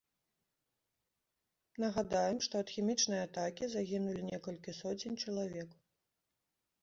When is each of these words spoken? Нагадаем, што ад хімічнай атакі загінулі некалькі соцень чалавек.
Нагадаем, 1.83 2.37
што 2.47 2.53
ад 2.63 2.69
хімічнай 2.77 3.21
атакі 3.27 3.63
загінулі 3.73 4.21
некалькі 4.31 4.75
соцень 4.81 5.19
чалавек. 5.27 5.69